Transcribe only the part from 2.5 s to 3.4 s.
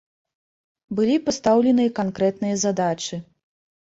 задачы.